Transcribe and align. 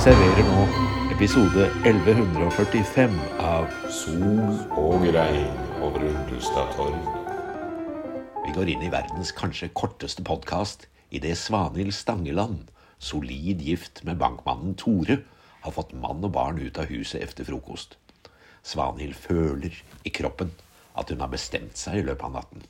serverer 0.00 0.46
nå 0.48 0.60
episode 1.12 1.66
1145 1.84 3.16
av 3.44 3.66
Sol 3.92 4.38
og 4.80 5.02
regn 5.12 5.58
over 5.84 6.06
Undestad 6.08 6.70
torg. 6.72 7.02
Vi 8.46 8.54
går 8.56 8.72
inn 8.72 8.86
i 8.86 8.88
verdens 8.94 9.34
kanskje 9.36 9.68
korteste 9.76 10.24
podkast 10.24 10.86
idet 11.12 11.34
Svanhild 11.36 11.92
Stangeland, 11.92 12.70
solid 12.96 13.60
gift 13.60 14.00
med 14.08 14.16
bankmannen 14.22 14.72
Tore, 14.80 15.20
har 15.60 15.76
fått 15.76 15.92
mann 15.92 16.24
og 16.24 16.32
barn 16.32 16.64
ut 16.64 16.80
av 16.80 16.88
huset 16.88 17.20
etter 17.20 17.44
frokost. 17.52 17.98
Svanhild 18.64 19.20
føler 19.20 19.76
i 20.00 20.16
kroppen 20.16 20.56
at 20.96 21.12
hun 21.12 21.20
har 21.20 21.34
bestemt 21.34 21.76
seg 21.76 22.00
i 22.00 22.06
løpet 22.08 22.30
av 22.30 22.38
natten. 22.40 22.64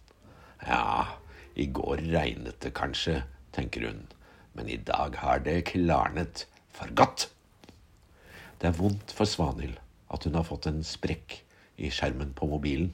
Ja, 0.67 1.07
i 1.55 1.71
går 1.71 2.09
regnet 2.11 2.59
det 2.67 2.75
kanskje, 2.75 3.21
tenker 3.55 3.87
hun, 3.87 4.09
men 4.59 4.67
i 4.67 4.83
dag 4.83 5.23
har 5.23 5.47
det 5.47 5.61
klarnet 5.71 6.49
for 6.77 6.93
godt. 6.95 7.29
Det 8.61 8.69
er 8.69 8.77
vondt 8.77 9.15
for 9.17 9.29
Svanhild 9.29 9.79
at 10.11 10.27
hun 10.27 10.37
har 10.37 10.47
fått 10.49 10.67
en 10.69 10.83
sprekk 10.85 11.39
i 11.81 11.91
skjermen 11.95 12.35
på 12.37 12.49
mobilen. 12.51 12.93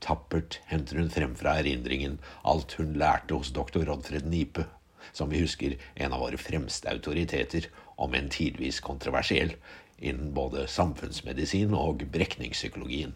Tappert 0.00 0.58
henter 0.70 0.98
hun 0.98 1.10
frem 1.12 1.34
fra 1.36 1.58
erindringen 1.60 2.18
alt 2.48 2.74
hun 2.78 2.96
lærte 2.98 3.36
hos 3.36 3.52
doktor 3.56 3.84
Rodfred 3.88 4.26
Nipe, 4.26 4.64
som 5.12 5.30
vi 5.30 5.42
husker 5.42 5.76
en 5.94 6.14
av 6.16 6.24
våre 6.24 6.40
fremste 6.40 6.88
autoriteter, 6.90 7.68
om 8.00 8.14
en 8.16 8.30
tidvis 8.32 8.80
kontroversiell, 8.80 9.52
innen 10.00 10.32
både 10.32 10.64
samfunnsmedisin 10.72 11.74
og 11.76 12.06
brekningspsykologien. 12.12 13.12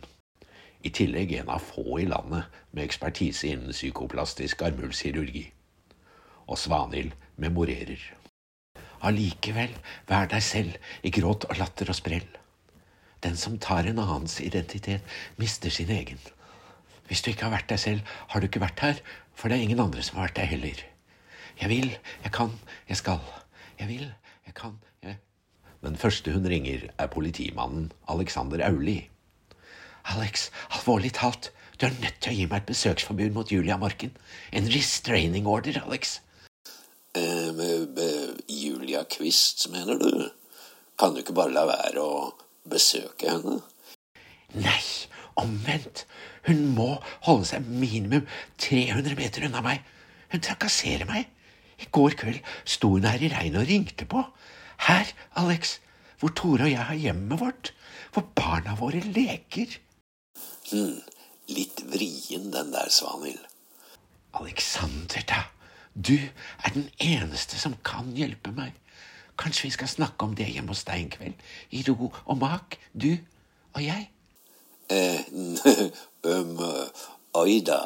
I 0.84 0.92
tillegg 0.92 1.32
en 1.38 1.48
av 1.54 1.64
få 1.64 2.02
i 2.02 2.08
landet 2.10 2.44
med 2.76 2.84
ekspertise 2.84 3.48
innen 3.48 3.72
psykoplastisk 3.72 4.66
armhulskirurgi. 4.66 5.46
Og 6.44 6.60
Svanhild 6.60 7.16
memorerer. 7.40 8.02
Allikevel, 9.04 9.74
vær 10.08 10.30
deg 10.30 10.42
selv 10.44 11.04
i 11.04 11.12
gråt 11.14 11.46
og 11.50 11.58
latter 11.60 11.90
og 11.92 11.98
sprell. 11.98 12.26
Den 13.24 13.36
som 13.40 13.58
tar 13.58 13.88
en 13.88 14.00
annens 14.02 14.40
identitet, 14.44 15.04
mister 15.40 15.72
sin 15.72 15.92
egen. 15.92 16.20
Hvis 17.08 17.22
du 17.22 17.30
ikke 17.30 17.48
har 17.48 17.54
vært 17.54 17.70
deg 17.72 17.80
selv, 17.80 18.16
har 18.32 18.40
du 18.40 18.48
ikke 18.48 18.64
vært 18.64 18.82
her, 18.84 19.00
for 19.34 19.48
det 19.48 19.58
er 19.58 19.66
ingen 19.66 19.80
andre 19.80 20.02
som 20.04 20.18
har 20.18 20.28
vært 20.28 20.40
deg 20.40 20.52
heller. 20.54 20.84
Jeg 21.60 21.70
vil, 21.70 21.90
jeg 22.24 22.32
kan, 22.34 22.52
jeg 22.88 23.00
skal. 23.00 23.20
Jeg 23.78 23.88
vil, 23.88 24.06
jeg 24.46 24.54
kan, 24.54 24.78
jeg 25.02 25.18
Den 25.84 25.96
første 26.00 26.32
hun 26.32 26.48
ringer, 26.48 26.88
er 26.98 27.06
politimannen 27.12 27.92
Alexander 28.08 28.64
Auli. 28.66 29.10
Alex, 30.04 30.50
alvorlig 30.70 31.12
talt, 31.12 31.52
du 31.80 31.86
er 31.86 31.96
nødt 32.00 32.20
til 32.20 32.32
å 32.32 32.36
gi 32.36 32.46
meg 32.46 32.62
et 32.62 32.68
besøksforbud 32.70 33.34
mot 33.34 33.52
Julia 33.52 33.76
Marken. 33.76 34.12
En 34.52 34.68
restraining 34.70 35.46
order, 35.46 35.80
Alex. 35.84 36.20
Eh, 37.14 38.34
Julia 38.48 39.04
Quist, 39.04 39.68
mener 39.70 39.98
du? 39.98 40.30
Kan 40.98 41.14
du 41.14 41.22
ikke 41.22 41.36
bare 41.36 41.54
la 41.54 41.62
være 41.68 42.02
å 42.02 42.16
besøke 42.70 43.30
henne? 43.30 43.60
Nei, 44.54 44.82
omvendt. 45.38 46.04
Hun 46.48 46.66
må 46.74 46.88
holde 47.26 47.46
seg 47.48 47.68
minimum 47.70 48.26
300 48.62 49.14
meter 49.18 49.46
unna 49.46 49.62
meg. 49.64 49.86
Hun 50.34 50.42
trakasserer 50.42 51.06
meg. 51.08 51.30
I 51.78 51.88
går 51.94 52.18
kveld 52.18 52.42
sto 52.66 52.92
hun 52.96 53.06
her 53.06 53.22
i 53.22 53.30
regnet 53.30 53.62
og 53.62 53.70
ringte 53.70 54.06
på. 54.10 54.26
Her, 54.88 55.14
Alex, 55.38 55.78
hvor 56.18 56.34
Tore 56.34 56.66
og 56.66 56.74
jeg 56.74 56.90
har 56.90 56.98
hjemmet 56.98 57.40
vårt. 57.40 57.72
Hvor 58.14 58.26
barna 58.34 58.74
våre 58.78 59.02
leker. 59.06 59.78
Hm, 60.70 60.98
litt 61.50 61.82
vrien 61.90 62.50
den 62.54 62.74
der, 62.74 62.90
Svanhild. 62.90 63.42
Alexander, 64.34 65.22
da. 65.30 65.44
Du 65.94 66.16
er 66.18 66.74
den 66.74 66.88
eneste 66.98 67.58
som 67.58 67.76
kan 67.86 68.10
hjelpe 68.18 68.50
meg. 68.54 68.74
Kanskje 69.38 69.68
vi 69.68 69.74
skal 69.76 69.90
snakke 69.90 70.26
om 70.26 70.34
det 70.34 70.50
hjemme 70.50 70.74
hos 70.74 70.84
deg 70.86 71.04
en 71.04 71.12
kveld? 71.14 71.44
I 71.70 71.84
ro 71.88 72.10
og 72.10 72.38
mak, 72.38 72.78
du 72.92 73.14
og 73.74 73.82
jeg? 73.82 74.10
Eh, 74.90 75.22
um, 76.34 76.58
oi 77.38 77.60
da. 77.66 77.80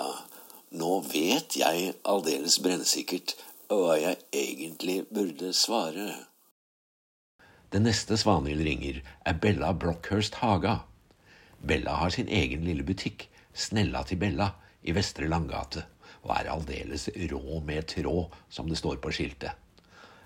Nå 0.77 0.99
vet 1.09 1.57
jeg 1.57 1.95
aldeles 2.05 2.59
brennsikkert 2.65 3.37
hva 3.69 3.97
jeg 4.01 4.19
egentlig 4.33 5.03
burde 5.13 5.53
svare. 5.57 6.11
Den 7.73 7.85
neste 7.85 8.17
Svanhild 8.17 8.65
ringer, 8.65 9.03
er 9.29 9.37
Bella 9.37 9.75
Brockhurst 9.77 10.41
Haga. 10.41 10.79
Bella 11.61 11.99
har 12.01 12.13
sin 12.15 12.29
egen 12.29 12.65
lille 12.65 12.85
butikk, 12.85 13.27
Snella 13.53 14.05
til 14.09 14.21
Bella, 14.21 14.55
i 14.89 14.95
Vestre 14.97 15.29
Langgate, 15.29 15.85
og 16.29 16.37
er 16.37 16.51
aldeles 16.53 17.09
rå 17.33 17.61
med 17.65 17.89
tråd, 17.95 18.37
som 18.53 18.69
det 18.69 18.79
står 18.81 19.01
på 19.03 19.13
skiltet. 19.15 19.57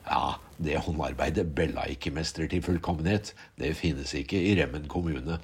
Ja, 0.02 0.34
det 0.58 0.80
håndarbeidet 0.82 1.46
Bella 1.54 1.86
ikke 1.90 2.10
mestrer 2.14 2.50
til 2.50 2.62
fullkommenhet, 2.64 3.32
det 3.58 3.76
finnes 3.78 4.14
ikke 4.18 4.40
i 4.40 4.56
Remmen 4.58 4.88
kommune. 4.90 5.38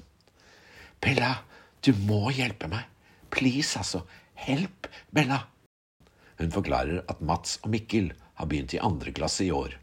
Bella, 0.99 1.37
du 1.85 1.93
må 2.03 2.27
hjelpe 2.35 2.67
meg. 2.67 2.83
Please, 3.31 3.79
altså. 3.79 4.03
Help, 4.39 4.87
Bella. 5.15 5.45
Hun 6.39 6.51
forklarer 6.51 7.03
at 7.11 7.21
Mats 7.23 7.57
og 7.63 7.71
Mikkel 7.71 8.11
har 8.39 8.47
begynt 8.47 8.75
i 8.75 8.83
andre 8.83 9.11
klasse 9.15 9.45
i 9.45 9.51
år, 9.51 9.75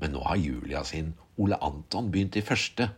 men 0.00 0.14
nå 0.14 0.22
har 0.24 0.40
Julia 0.40 0.84
sin 0.84 1.14
Ole 1.40 1.56
Anton 1.64 2.10
begynt 2.12 2.36
i 2.36 2.44
første. 2.44 2.90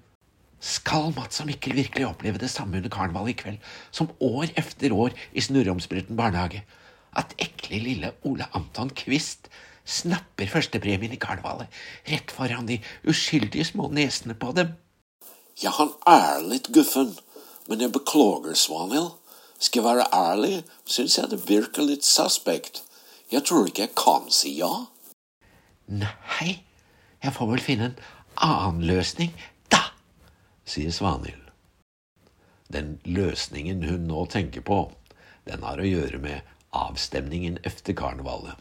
Skal 0.61 1.15
Mats 1.17 1.41
og 1.43 1.49
Mikkel 1.49 1.75
virkelig 1.79 2.07
oppleve 2.07 2.43
det 2.43 2.51
samme 2.53 2.79
under 2.79 2.93
karnevalet 2.93 3.33
i 3.33 3.39
kveld 3.43 3.71
som 3.91 4.11
år 4.21 4.51
efter 4.61 4.93
år 4.93 5.17
i 5.33 5.43
Snurromsbretten 5.43 6.19
barnehage? 6.19 6.63
At 7.17 7.35
ekle 7.43 7.81
lille 7.83 8.13
Ole 8.29 8.47
Anton 8.55 8.91
Quist 8.95 9.51
snapper 9.91 10.51
førstepremien 10.51 11.15
i 11.15 11.19
karnevalet 11.21 11.81
rett 12.11 12.31
foran 12.35 12.69
de 12.69 12.79
uskyldige 13.09 13.67
små 13.73 13.89
nesene 13.91 14.37
på 14.39 14.53
dem? 14.57 14.77
Ja, 15.61 15.73
han 15.77 15.91
er 16.09 16.45
litt 16.47 16.71
guffen, 16.75 17.17
men 17.69 17.83
jeg 17.83 17.93
beklager, 17.93 18.55
Svanhild. 18.55 19.17
Skal 19.61 19.83
jeg 19.83 19.89
være 19.91 20.07
ærlig, 20.17 20.55
syns 20.89 21.19
jeg 21.19 21.29
det 21.33 21.43
virker 21.49 21.85
litt 21.85 22.07
suspect. 22.07 22.81
Jeg 23.31 23.45
tror 23.45 23.69
ikke 23.69 23.85
jeg 23.85 23.97
kan 23.99 24.31
si 24.33 24.55
ja. 24.57 24.71
Nei, 25.91 26.63
jeg 27.21 27.35
får 27.37 27.51
vel 27.51 27.63
finne 27.63 27.91
en 27.91 27.99
annen 28.41 28.87
løsning, 28.89 29.35
da, 29.69 29.83
sier 30.65 30.95
Svanhild. 30.95 31.51
Den 32.73 32.97
løsningen 33.05 33.85
hun 33.85 34.09
nå 34.09 34.25
tenker 34.33 34.65
på, 34.65 34.81
den 35.45 35.67
har 35.67 35.83
å 35.83 35.87
gjøre 35.91 36.23
med 36.23 36.47
avstemningen 36.71 37.59
efter 37.63 37.93
karnevalet, 37.93 38.55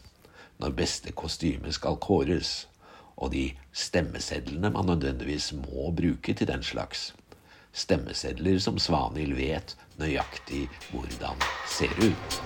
når 0.58 0.75
beste 0.78 1.12
kostyme 1.12 1.72
skal 1.74 2.00
kåres, 2.02 2.68
og 3.20 3.31
de 3.34 3.52
stemmesedlene 3.75 4.72
man 4.74 4.90
nødvendigvis 4.90 5.52
må 5.53 5.92
bruke 5.96 6.34
til 6.34 6.47
den 6.47 6.64
slags. 6.64 7.14
Stemmesedler 7.74 8.59
som 8.59 8.80
Svanhild 8.81 9.36
vet 9.38 9.75
nøyaktig 10.00 10.66
hvordan 10.92 11.38
ser 11.70 11.94
ut. 12.02 12.40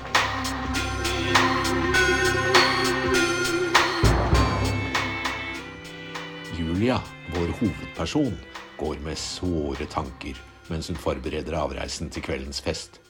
Julia, 6.60 7.00
vår 7.36 7.54
hovedperson, 7.60 8.36
går 8.78 9.00
med 9.06 9.18
såre 9.18 9.88
tanker 9.88 10.42
mens 10.70 10.88
hun 10.88 11.00
forbereder 11.00 11.56
avreisen 11.60 12.12
til 12.12 12.24
kveldens 12.24 12.62
fest. 12.64 13.03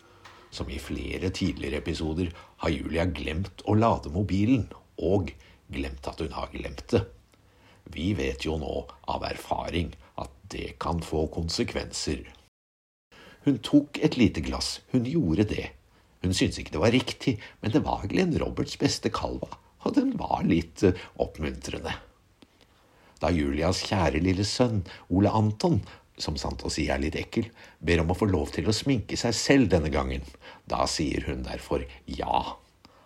Som 0.53 0.69
i 0.69 0.78
flere 0.78 1.31
tidligere 1.34 1.81
episoder 1.81 2.30
har 2.62 2.69
Julia 2.69 3.08
glemt 3.09 3.64
å 3.66 3.74
lade 3.74 4.12
mobilen, 4.14 4.68
og 5.02 5.34
glemt 5.74 6.06
at 6.06 6.22
hun 6.22 6.36
har 6.38 6.52
glemt 6.53 6.86
det. 6.94 7.02
Vi 7.90 8.12
vet 8.14 8.46
jo 8.46 8.59
nå 8.62 8.74
av 9.09 9.25
erfaring 9.25 9.91
at 10.22 10.31
det 10.53 10.75
kan 10.84 11.02
få 11.02 11.25
konsekvenser. 11.34 12.22
Hun 13.44 13.58
tok 13.66 13.97
et 14.06 14.16
lite 14.19 14.44
glass, 14.46 14.78
hun 14.94 15.09
gjorde 15.09 15.47
det. 15.50 15.72
Hun 16.24 16.38
syntes 16.38 16.62
ikke 16.62 16.78
det 16.78 16.84
var 16.85 16.94
riktig, 16.96 17.34
men 17.59 17.74
det 17.74 17.81
var 17.84 18.06
Glenn 18.08 18.38
Roberts 18.40 18.78
beste 18.80 19.12
kalva, 19.12 19.49
og 19.84 19.97
den 19.97 20.14
var 20.22 20.46
litt 20.47 20.85
eh, 20.85 20.96
oppmuntrende. 21.20 21.97
Da 23.20 23.32
Julias 23.34 23.82
kjære 23.90 24.22
lille 24.23 24.46
sønn, 24.47 24.85
Ole 25.11 25.32
Anton, 25.34 25.82
som 26.17 26.37
sant 26.37 26.63
å 26.65 26.71
si 26.71 26.87
er 26.91 27.01
litt 27.01 27.17
ekkel, 27.19 27.47
ber 27.79 28.03
om 28.03 28.13
å 28.13 28.17
få 28.17 28.27
lov 28.29 28.53
til 28.53 28.67
å 28.69 28.75
sminke 28.75 29.17
seg 29.19 29.33
selv 29.37 29.71
denne 29.73 29.91
gangen, 29.93 30.25
da 30.69 30.85
sier 30.89 31.25
hun 31.27 31.43
derfor 31.47 31.85
ja. 32.05 32.59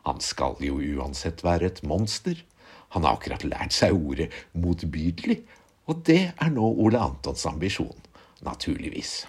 Han 0.07 0.21
skal 0.24 0.59
jo 0.63 0.80
uansett 0.80 1.44
være 1.44 1.71
et 1.71 1.81
monster. 1.88 2.39
Han 2.95 3.04
har 3.04 3.18
akkurat 3.18 3.44
lært 3.44 3.75
seg 3.75 3.95
ordet 3.95 4.30
motbydelig, 4.56 5.42
og 5.88 6.04
det 6.07 6.21
er 6.36 6.54
nå 6.54 6.68
Ole 6.83 7.00
Antons 7.00 7.44
ambisjon, 7.50 7.95
naturligvis. 8.44 9.25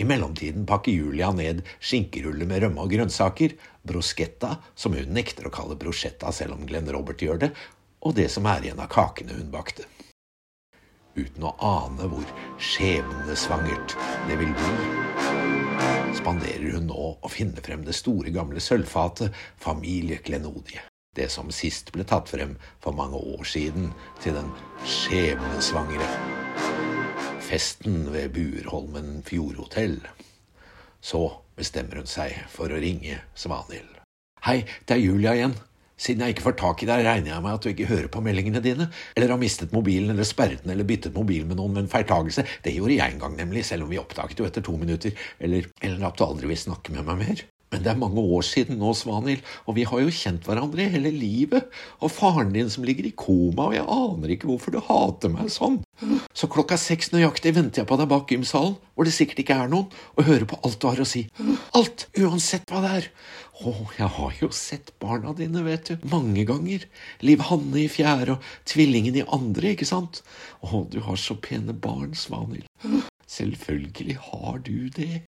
I 0.00 0.06
mellomtiden 0.08 0.64
pakker 0.66 0.94
Julia 0.94 1.30
ned 1.36 1.60
skinkeruller 1.78 2.48
med 2.48 2.64
rømme 2.64 2.86
og 2.86 2.94
grønnsaker, 2.94 3.54
bruschetta, 3.86 4.56
som 4.74 4.96
hun 4.96 5.12
nekter 5.14 5.46
å 5.46 5.54
kalle 5.54 5.78
bruschetta 5.78 6.32
selv 6.34 6.56
om 6.56 6.64
Glenn 6.66 6.90
Robert 6.90 7.22
gjør 7.22 7.44
det, 7.44 7.52
og 8.02 8.16
det 8.18 8.30
som 8.32 8.48
er 8.50 8.64
igjen 8.64 8.82
av 8.82 8.90
kakene 8.90 9.36
hun 9.36 9.52
bakte. 9.52 9.86
Uten 11.14 11.44
å 11.44 11.52
ane 11.60 12.08
hvor 12.08 12.28
skjebnesvangert 12.62 13.96
det 14.28 14.38
vil 14.40 14.54
bli, 14.56 14.74
spanderer 16.16 16.78
hun 16.78 16.88
nå 16.88 17.08
å 17.20 17.32
finne 17.32 17.60
frem 17.64 17.84
det 17.84 17.96
store, 17.98 18.32
gamle 18.32 18.62
sølvfatet 18.62 19.36
familieklenodie. 19.60 20.80
Det 21.12 21.28
som 21.28 21.50
sist 21.52 21.92
ble 21.92 22.06
tatt 22.08 22.32
frem 22.32 22.54
for 22.80 22.96
mange 22.96 23.20
år 23.36 23.44
siden 23.44 23.90
til 24.24 24.38
den 24.38 24.48
skjebnesvangre 24.88 26.08
festen 27.52 28.06
ved 28.12 28.30
Buerholmen 28.32 29.20
Fjordhotell. 29.28 29.98
Så 31.04 31.26
bestemmer 31.58 32.00
hun 32.00 32.08
seg 32.08 32.38
for 32.48 32.72
å 32.72 32.80
ringe 32.80 33.18
Svanhild. 33.36 33.98
Hei, 34.46 34.62
det 34.88 34.96
er 34.96 35.02
Julia 35.02 35.34
igjen. 35.36 35.58
Siden 36.02 36.24
jeg 36.24 36.34
ikke 36.34 36.46
får 36.48 36.58
tak 36.58 36.82
i 36.82 36.88
deg, 36.88 37.04
regner 37.06 37.34
jeg 37.34 37.44
med 37.44 37.54
at 37.54 37.62
du 37.62 37.70
ikke 37.70 37.86
hører 37.90 38.10
på 38.10 38.22
meldingene 38.26 38.62
dine, 38.64 38.88
eller 39.14 39.34
har 39.36 39.40
mistet 39.40 39.74
mobilen 39.76 40.10
eller 40.14 40.26
sperret 40.26 40.64
den 40.64 40.74
eller 40.74 40.88
byttet 40.88 41.14
mobil 41.14 41.46
med 41.46 41.60
noen 41.60 41.76
med 41.76 41.84
en 41.84 41.92
feiltagelse. 41.92 42.46
Det 42.64 42.74
gjorde 42.74 42.98
jeg 42.98 43.14
en 43.14 43.22
gang, 43.22 43.38
nemlig, 43.38 43.64
selv 43.68 43.86
om 43.86 43.92
vi 43.92 44.02
oppdaget 44.02 44.42
jo 44.42 44.48
etter 44.48 44.66
to 44.66 44.74
minutter, 44.80 45.14
eller, 45.38 45.70
eller 45.80 46.08
at 46.08 46.18
du 46.18 46.26
aldri 46.26 46.50
vil 46.50 46.64
snakke 46.66 46.96
med 46.96 47.06
meg 47.06 47.22
mer. 47.22 47.44
Men 47.72 47.84
det 47.84 47.88
er 47.92 48.00
mange 48.00 48.20
år 48.20 48.44
siden 48.44 48.76
nå, 48.80 48.92
Svanhild, 48.96 49.40
og 49.64 49.76
vi 49.78 49.86
har 49.88 50.02
jo 50.02 50.12
kjent 50.12 50.44
hverandre 50.44 50.90
hele 50.92 51.12
livet. 51.14 51.70
Og 52.04 52.12
faren 52.12 52.52
din 52.52 52.68
som 52.72 52.84
ligger 52.84 53.08
i 53.08 53.14
koma, 53.16 53.70
og 53.70 53.76
jeg 53.78 53.86
aner 53.88 54.34
ikke 54.34 54.50
hvorfor 54.50 54.74
du 54.74 54.80
hater 54.84 55.32
meg 55.32 55.48
sånn. 55.52 55.80
Så 56.36 56.50
klokka 56.52 56.76
seks 56.80 57.12
nøyaktig 57.14 57.54
venter 57.56 57.82
jeg 57.82 57.88
på 57.88 57.96
deg 57.96 58.10
bak 58.12 58.28
gymsalen, 58.28 58.76
hvor 58.92 59.08
det 59.08 59.14
sikkert 59.16 59.40
ikke 59.40 59.56
er 59.64 59.72
noen, 59.72 59.88
og 60.18 60.28
hører 60.28 60.44
på 60.50 60.60
alt 60.60 60.78
du 60.82 60.88
har 60.90 61.00
å 61.00 61.08
si. 61.08 61.24
Alt, 61.78 62.06
uansett 62.20 62.68
hva 62.68 62.84
det 62.84 62.92
er. 62.98 63.08
Å, 63.62 63.72
jeg 63.96 64.10
har 64.18 64.36
jo 64.42 64.50
sett 64.56 64.92
barna 65.00 65.32
dine, 65.38 65.64
vet 65.64 65.88
du, 65.88 66.06
mange 66.12 66.44
ganger. 66.48 66.84
Liv 67.24 67.44
Hanne 67.48 67.84
i 67.84 67.88
fjerde 67.92 68.36
og 68.36 68.46
tvillingen 68.68 69.16
i 69.16 69.26
andre, 69.32 69.72
ikke 69.72 69.88
sant? 69.88 70.20
Å, 70.60 70.84
du 70.92 71.00
har 71.06 71.20
så 71.20 71.38
pene 71.40 71.72
barn, 71.72 72.12
Svanhild. 72.18 72.68
Selvfølgelig 73.32 74.18
har 74.28 74.58
du 74.66 74.90
det. 74.92 75.22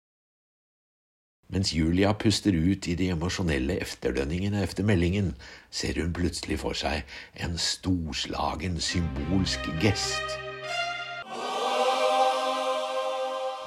Mens 1.52 1.74
Julia 1.76 2.14
puster 2.16 2.56
ut 2.56 2.88
i 2.88 2.94
de 2.96 3.10
emosjonelle 3.12 3.76
efterdønningene 3.84 4.62
efter 4.64 4.86
meldingen, 4.88 5.34
ser 5.68 5.98
hun 6.00 6.14
plutselig 6.16 6.62
for 6.62 6.78
seg 6.80 7.04
en 7.44 7.58
storslagen, 7.60 8.78
symbolsk 8.80 9.68
gest. 9.84 10.38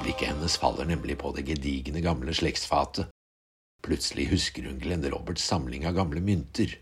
Blikket 0.01 0.31
hennes 0.31 0.57
faller 0.61 0.89
nemlig 0.89 1.19
på 1.21 1.35
det 1.37 1.45
gedigne, 1.51 2.01
gamle 2.01 2.33
slektsfatet. 2.33 3.13
Plutselig 3.85 4.31
husker 4.33 4.65
hun 4.65 4.81
Glenn 4.81 5.05
Roberts 5.13 5.45
samling 5.45 5.85
av 5.85 5.99
gamle 6.01 6.25
mynter, 6.25 6.73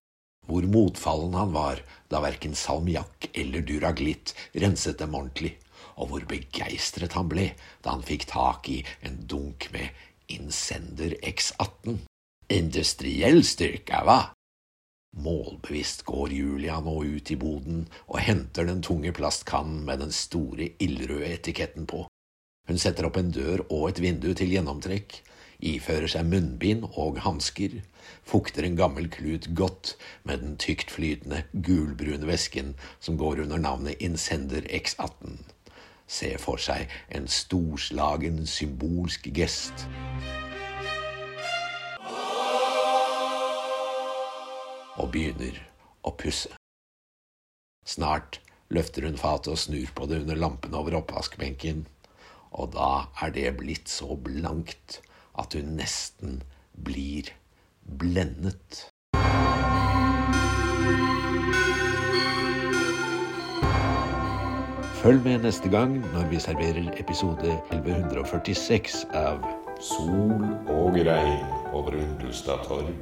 hvor 0.46 0.62
motfallen 0.70 1.34
han 1.34 1.50
var 1.54 1.82
da 2.14 2.22
verken 2.22 2.54
salmiakk 2.54 3.26
eller 3.34 3.66
duraglitt 3.66 4.37
renset 4.54 5.02
dem 5.02 5.19
ordentlig, 5.19 5.56
og 5.99 6.12
hvor 6.12 6.31
begeistret 6.31 7.19
han 7.19 7.26
ble 7.31 7.50
da 7.82 7.96
han 7.96 8.06
fikk 8.06 8.31
tak 8.31 8.70
i 8.70 8.81
en 9.02 9.19
dunk 9.26 9.66
med 9.75 9.90
Innsender 10.31 11.15
X18. 11.23 11.99
Industriell 12.53 13.43
styrke, 13.47 14.03
hva? 14.07 14.21
Målbevisst 15.23 16.07
går 16.09 16.33
Julia 16.33 16.79
nå 16.81 16.95
ut 17.05 17.31
i 17.31 17.37
boden 17.37 17.83
og 18.07 18.23
henter 18.25 18.69
den 18.69 18.81
tunge 18.85 19.13
plastkannen 19.17 19.83
med 19.89 20.01
den 20.01 20.15
store 20.17 20.71
ildrøde 20.81 21.29
etiketten 21.35 21.87
på. 21.91 22.07
Hun 22.69 22.81
setter 22.81 23.09
opp 23.09 23.19
en 23.21 23.33
dør 23.35 23.65
og 23.69 23.91
et 23.91 24.01
vindu 24.01 24.31
til 24.39 24.55
gjennomtrekk, 24.55 25.19
ifører 25.63 26.09
seg 26.11 26.29
munnbind 26.31 26.87
og 26.93 27.21
hansker, 27.23 27.81
fukter 28.25 28.67
en 28.67 28.79
gammel 28.79 29.11
klut 29.13 29.51
godt 29.59 29.97
med 30.29 30.43
den 30.45 30.57
tyktflytende, 30.57 31.45
gulbrune 31.53 32.29
væsken 32.29 32.73
som 33.01 33.21
går 33.21 33.45
under 33.45 33.61
navnet 33.61 34.01
Incender 34.01 34.65
X18 34.71 35.43
se 36.12 36.35
for 36.41 36.61
seg 36.61 36.91
en 37.14 37.29
storslagen, 37.31 38.43
symbolsk 38.47 39.31
gest. 39.37 39.87
Og 45.00 45.09
begynner 45.14 45.56
å 46.05 46.12
pusse. 46.19 46.53
Snart 47.88 48.38
løfter 48.73 49.09
hun 49.09 49.19
fatet 49.20 49.55
og 49.55 49.61
snur 49.61 49.91
på 49.97 50.06
det 50.11 50.23
under 50.23 50.38
lampen 50.38 50.76
over 50.79 51.00
oppvaskbenken, 51.00 51.87
og 52.53 52.75
da 52.76 53.09
er 53.25 53.32
det 53.35 53.56
blitt 53.59 53.91
så 53.91 54.14
blankt 54.17 55.00
at 55.41 55.56
hun 55.56 55.75
nesten 55.81 56.43
blir 56.76 57.32
blendet. 57.82 58.87
Følg 65.02 65.25
med 65.25 65.40
neste 65.43 65.66
gang 65.66 65.96
når 66.12 66.28
vi 66.31 66.38
serverer 66.38 66.93
episode 67.00 67.56
1146 67.75 69.00
av 69.19 69.40
Sol 69.82 70.44
og 70.70 70.94
regn 70.94 71.49
over 71.75 71.96
Undulstad 71.99 72.62
torg. 72.69 72.93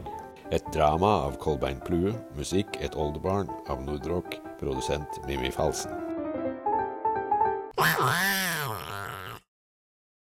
Et 0.49 0.64
drama 0.73 1.11
av 1.26 1.37
Kolbein 1.44 1.76
Plue, 1.85 2.14
musikk 2.41 2.81
Et 2.81 2.97
oldebarn 2.97 3.52
av 3.69 3.85
Nordrock, 3.85 4.41
produsent 4.62 5.20
Mimmi 5.29 5.52
Falsen. 5.52 5.93